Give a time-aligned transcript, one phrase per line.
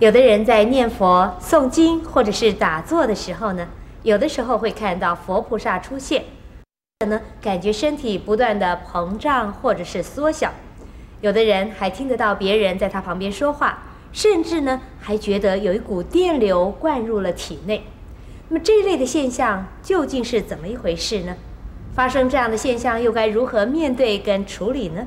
[0.00, 3.68] 有的人在念佛、诵经或者是打坐的时候呢，
[4.02, 6.24] 有的时候会看到佛菩萨出现，
[7.00, 10.50] 可能感觉身体不断的膨胀或者是缩小。
[11.20, 17.84] 有的人还听得到别人在他旁边说话，甚至呢还觉得有一股电流灌入了体内。
[18.48, 21.36] 那么这一类的现象究竟是怎么一回事呢？
[21.94, 25.06] 发生这样的现象又该如何面对跟处理呢？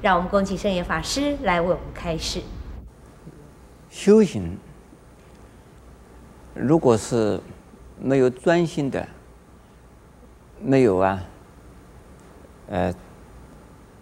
[0.00, 2.40] 让我们恭请圣严法师来为我们开示。
[3.90, 4.56] 修行，
[6.54, 7.40] 如果是
[8.00, 9.08] 没有专心的，
[10.60, 11.24] 没有啊，
[12.68, 12.94] 呃，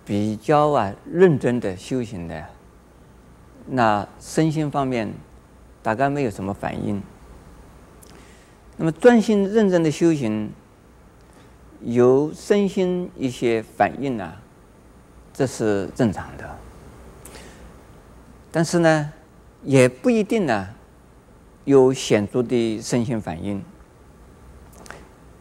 [0.04, 2.46] 比较啊认真的修行的，
[3.66, 5.12] 那身心方面
[5.82, 7.02] 大概没有什么反应。
[8.76, 10.52] 那么专心认真的修行，
[11.80, 14.40] 有身心一些反应啊，
[15.32, 16.58] 这是正常的。
[18.52, 19.12] 但是呢，
[19.66, 20.68] 也不一定呢，
[21.64, 23.60] 有显著的身心反应，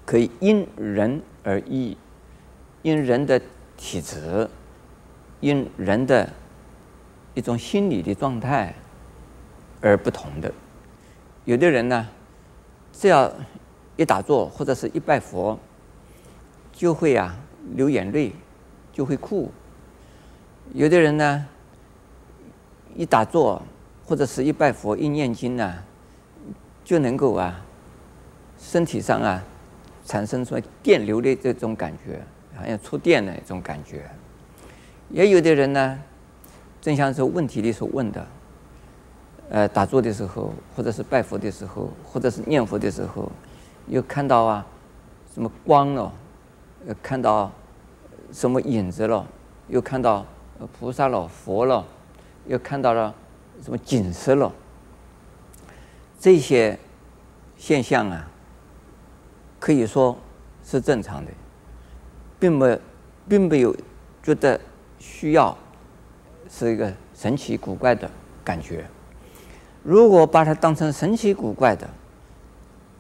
[0.04, 1.95] 可以因人而异，
[2.81, 3.40] 因人的
[3.78, 4.50] 体质，
[5.42, 6.28] 因人的
[7.36, 8.73] 一种心理的状态
[9.80, 10.52] 而不同的。
[11.44, 12.09] 有的人呢，
[12.92, 13.31] 只要
[13.96, 15.59] 一打坐或者是一拜佛，
[16.73, 17.38] 就会啊
[17.76, 18.34] 流眼泪，
[18.92, 19.52] 就会哭。
[20.73, 21.46] 有的人呢，
[22.96, 23.62] 一打坐。
[24.08, 25.73] 或者是一拜佛、一念经呢，
[26.84, 27.59] 就能够啊，
[28.59, 29.44] 身体上啊，
[30.06, 32.22] 产生出电流的这种感觉，
[32.56, 34.03] 好像触电的一种感觉。
[35.09, 36.00] 也有的人呢，
[36.80, 38.28] 正像是问题里所问的，
[39.50, 43.31] 呃，打坐的时候，或者是拜佛的时候，或者是念佛的时候，
[43.88, 44.66] 又看到啊，
[45.34, 46.13] 什么光了，
[46.88, 47.52] 呃，看到
[48.31, 49.25] 什么影子了，
[49.68, 50.24] 又看到
[50.79, 51.84] 菩萨了、佛了，
[52.46, 53.16] 又看到了。
[53.63, 54.51] 什么紧实了？
[56.19, 56.77] 这些
[57.57, 58.27] 现象啊，
[59.59, 60.17] 可以说
[60.63, 61.31] 是正常的，
[62.39, 62.79] 并没
[63.27, 63.75] 并没有
[64.23, 64.59] 觉得
[64.99, 65.55] 需要
[66.49, 68.09] 是一个神奇古怪的
[68.43, 68.85] 感觉。
[69.83, 71.87] 如果把它当成神奇古怪的，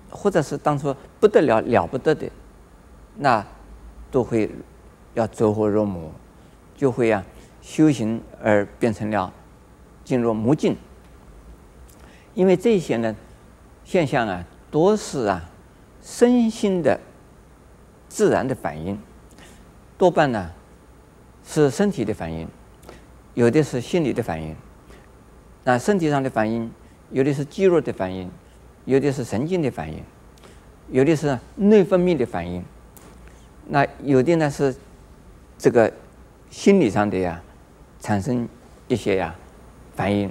[0.09, 2.29] 或者是当作不得了了不得的，
[3.17, 3.43] 那
[4.11, 4.49] 都会
[5.15, 6.11] 要走火入魔，
[6.75, 7.25] 就会啊
[7.61, 9.33] 修行而变成了。
[10.05, 10.77] 进入魔境，
[12.33, 13.13] 因为这些呢
[13.83, 15.49] 现象啊，都是啊
[16.01, 16.97] 身心的
[18.07, 18.97] 自然的反应，
[19.97, 20.51] 多半呢
[21.43, 22.47] 是身体的反应，
[23.33, 24.55] 有的是心理的反应。
[25.63, 26.71] 那身体上的反应，
[27.09, 28.29] 有的是肌肉的反应，
[28.85, 30.03] 有的是神经的反应，
[30.91, 32.63] 有的是内分泌的反应。
[33.67, 34.75] 那有的呢是
[35.57, 35.91] 这个
[36.51, 37.41] 心理上的呀，
[37.99, 38.47] 产生
[38.87, 39.35] 一些呀。
[39.95, 40.29] 反应，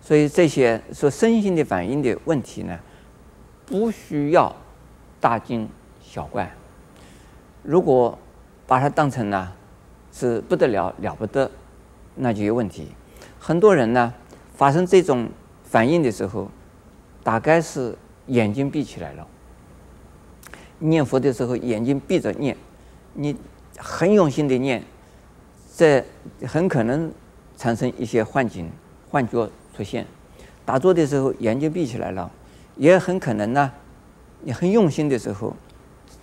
[0.00, 2.78] 所以这些说身心的反应的问题呢，
[3.64, 4.54] 不需要
[5.20, 5.66] 大惊
[6.02, 6.54] 小怪。
[7.62, 8.18] 如果
[8.66, 9.50] 把它当成呢
[10.12, 11.50] 是不得了了不得，
[12.14, 12.88] 那就有问题。
[13.38, 14.12] 很多人呢
[14.54, 15.30] 发生这种
[15.64, 16.50] 反应的时候，
[17.22, 17.96] 大概是
[18.26, 19.26] 眼睛闭起来了。
[20.78, 22.54] 念佛的时候眼睛闭着念，
[23.14, 23.34] 你
[23.78, 24.82] 很用心的念，
[25.74, 26.04] 这
[26.46, 27.10] 很可能。
[27.56, 28.70] 产生一些幻境、
[29.10, 30.06] 幻觉出现，
[30.64, 32.30] 打坐的时候眼睛闭起来了，
[32.76, 33.72] 也很可能呢，
[34.40, 35.54] 你很用心的时候，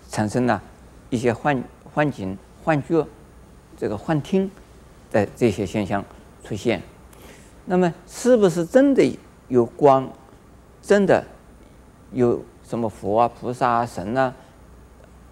[0.10, 0.62] 产生了
[1.10, 3.06] 一些幻幻境、幻觉，
[3.78, 4.50] 这个幻听
[5.12, 6.04] 的这些现象
[6.44, 6.82] 出现。
[7.66, 9.18] 那么，是不是真的
[9.48, 10.10] 有光？
[10.82, 11.24] 真的
[12.12, 14.34] 有什么佛啊、菩萨啊、神啊？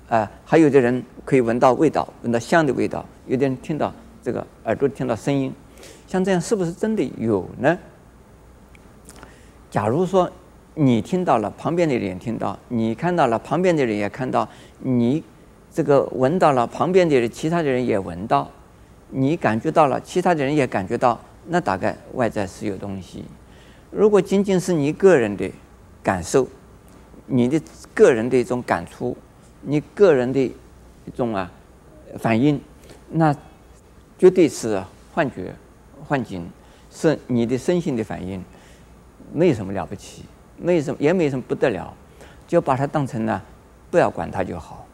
[0.07, 3.91] 啊，还有的人可以闻到味道，闻到香的味道；有的人听到
[4.23, 5.53] 这个耳朵听到声音。
[6.07, 7.77] 像这样是不是真的有呢？
[9.69, 10.31] 假如说
[10.73, 14.47] 你听到了，旁边的人听到；你看到了，旁边的人也看到；
[14.79, 15.23] 你
[15.71, 18.47] 这个闻到了，旁边的人、其他的人也闻到；
[19.09, 23.25] 你感觉到了，其他的人也感觉到，那大概外在是有东西。
[23.91, 25.49] 如果仅仅是你个人的
[26.01, 26.47] 感受，
[27.27, 27.61] 你的
[27.93, 29.15] 个人的一种感触，
[29.61, 31.51] 你个人的一种啊
[32.17, 32.59] 反应，
[33.09, 33.35] 那
[34.17, 34.81] 绝对是
[35.13, 35.53] 幻觉。
[36.09, 36.49] 幻境
[36.89, 38.43] 是你的身心的反应，
[39.31, 40.25] 没什么了不起，
[40.57, 41.93] 没什么也没什么不得了，
[42.47, 43.39] 就把它当成呢，
[43.91, 44.87] 不要管它就好。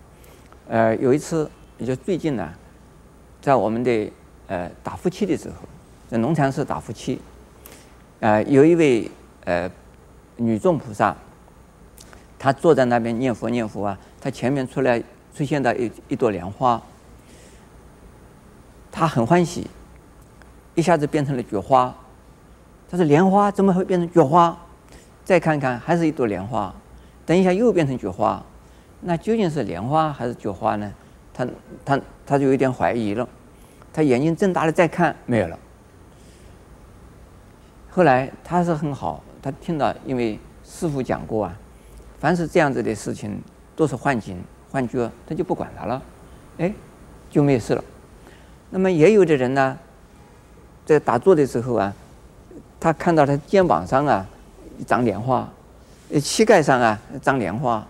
[0.67, 2.53] 呃，有一次，也就最近呢，
[3.41, 4.11] 在我们的
[4.47, 5.55] 呃打夫七的时候，
[6.09, 7.21] 在龙禅寺打夫七，
[8.19, 9.09] 呃，有一位
[9.45, 9.71] 呃
[10.35, 11.15] 女众菩萨，
[12.37, 15.01] 她坐在那边念佛念佛啊，她前面出来
[15.33, 16.81] 出现的一一朵莲花，
[18.91, 19.65] 她很欢喜。
[20.75, 21.93] 一下子变成了菊花，
[22.89, 24.55] 他说莲花怎么会变成菊花？
[25.23, 26.71] 再看看还是一朵莲花，
[27.25, 28.43] 等一下又变成菊花，
[29.01, 30.93] 那究竟是莲花还是菊花呢？
[31.33, 31.47] 他
[31.83, 33.27] 他他就有点怀疑了，
[33.91, 35.57] 他眼睛睁大了再看没有了。
[37.89, 41.57] 后来他是很好，他听到因为师父讲过啊，
[42.19, 43.41] 凡是这样子的事情
[43.75, 44.37] 都是幻境
[44.69, 46.01] 幻觉，他就不管他了，
[46.57, 46.73] 哎，
[47.29, 47.83] 就没事了。
[48.69, 49.77] 那么也有的人呢，
[50.85, 51.93] 在打坐的时候啊，
[52.79, 54.25] 他看到他肩膀上啊
[54.85, 55.49] 长莲花，
[56.21, 57.85] 膝盖上啊长莲花，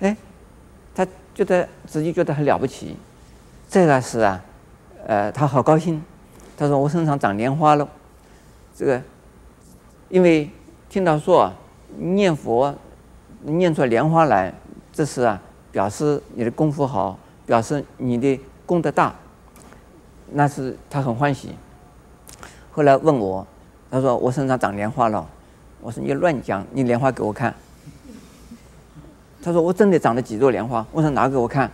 [0.00, 0.16] 哎，
[0.94, 2.96] 他觉得自己觉得很了不起，
[3.68, 4.40] 这个是啊，
[5.06, 6.02] 呃，他好高兴，
[6.56, 7.88] 他说我身上长莲花了，
[8.76, 9.02] 这个。
[10.08, 10.50] 因为
[10.90, 11.50] 听到说
[11.96, 12.74] 念佛
[13.44, 14.52] 念出莲花来，
[14.92, 15.40] 这是啊
[15.70, 19.14] 表示你的功夫好，表示你的功德大，
[20.32, 21.54] 那是他很欢喜。
[22.72, 23.46] 后来问我，
[23.90, 25.26] 他说我身上长莲花了，
[25.80, 27.54] 我说你乱讲，你莲花给我看。
[29.42, 31.70] 他说我真的长了几朵莲花，我说拿给我看。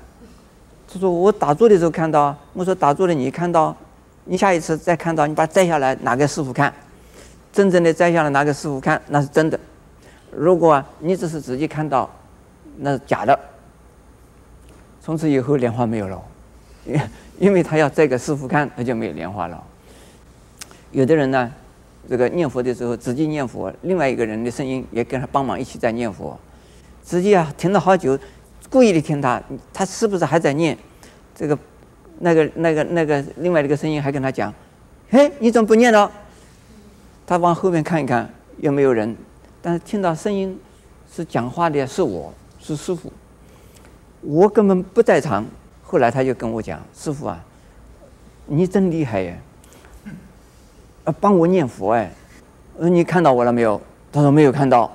[0.93, 3.77] 他说我打坐的时候看到，我说打坐的你看到，
[4.25, 6.73] 你下一次再看到，你把它摘下来拿给师傅看。
[7.53, 9.59] 真正的摘下来拿给师傅看，那是真的。
[10.31, 12.11] 如果你只是自己看到，
[12.79, 13.39] 那是假的。
[15.01, 16.23] 从此以后莲花没有了，
[16.85, 17.01] 因
[17.39, 19.63] 因为他要摘给师傅看，他就没有莲花了。
[20.93, 21.53] 有的人呢，
[22.09, 26.39] 这个念佛的时候自己念佛，另外一个人的声音也跟他帮忙一起在念佛，
[27.05, 28.19] 直接啊听了好久，
[28.71, 29.43] 故意的听他，
[29.73, 30.77] 他是不是还在念？
[31.35, 31.57] 这个
[32.19, 34.53] 那个那个那个另外一个声音还跟他讲
[35.11, 36.11] ：“嘿，你怎么不念了？”
[37.27, 39.15] 他往后面看一看有没有人，
[39.61, 40.59] 但是听到声音
[41.15, 43.13] 是讲话的是我是师傅，
[44.23, 45.45] 我根本不在场。
[45.83, 47.43] 后来他就跟我讲：“师傅啊，
[48.47, 49.35] 你真厉害呀，
[51.13, 52.11] 帮我念佛哎，
[52.79, 53.81] 你看到我了没有？”
[54.13, 54.91] 他说没有看到。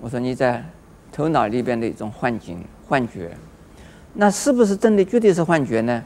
[0.00, 0.64] 我说你在
[1.12, 3.30] 头脑里边的一种幻境幻觉，
[4.14, 6.02] 那是不是真的绝对是幻觉呢？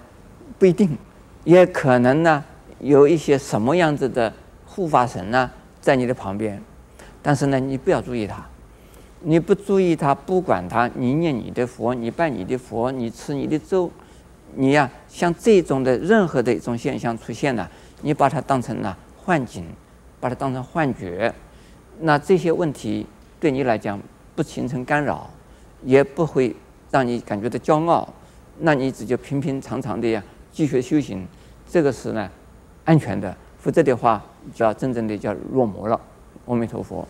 [0.59, 0.97] 不一定，
[1.45, 2.45] 也可能呢
[2.79, 4.33] 有一些什么样子的。
[4.73, 5.51] 护法神呢，
[5.81, 6.63] 在你的旁边，
[7.21, 8.47] 但是呢，你不要注意他，
[9.21, 13.91] 你不注意他，不管他，你念你的佛，你拜你的佛，你吃你的粥，
[14.55, 17.69] 你呀、像这种的任何的一种现象出现了，
[18.03, 18.97] 你把它当成了
[19.31, 19.65] 幻境，
[20.19, 21.33] 把它当成幻觉，
[22.01, 23.07] 那这些问题
[23.39, 23.97] 对你来讲
[24.35, 25.31] 不形成干扰，
[25.85, 26.57] 也不会
[26.91, 28.09] 让你感觉到骄傲，
[28.59, 31.25] 那你只就平平常常的呀继续修行，
[31.69, 32.29] 这个是呢
[32.85, 34.21] 安全的，否则的话。
[34.55, 36.01] 就要真正的叫入魔了，
[36.47, 37.07] 阿弥陀佛。